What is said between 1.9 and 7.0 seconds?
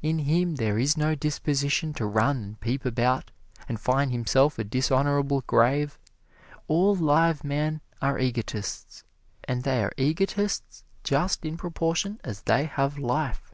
to run and peep about, and find himself a dishonorable grave. All